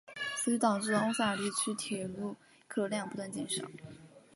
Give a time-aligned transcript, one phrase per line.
[0.35, 2.35] 此举导致欧塞尔地区铁路
[2.67, 3.67] 客流量不断减少。